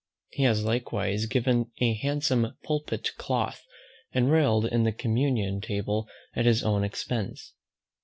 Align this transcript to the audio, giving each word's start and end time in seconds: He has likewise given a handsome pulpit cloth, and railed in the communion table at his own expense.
He 0.31 0.41
has 0.45 0.65
likewise 0.65 1.27
given 1.27 1.69
a 1.79 1.93
handsome 1.93 2.57
pulpit 2.63 3.11
cloth, 3.19 3.61
and 4.11 4.31
railed 4.31 4.65
in 4.65 4.83
the 4.83 4.91
communion 4.91 5.61
table 5.61 6.07
at 6.35 6.47
his 6.47 6.63
own 6.63 6.83
expense. 6.83 7.53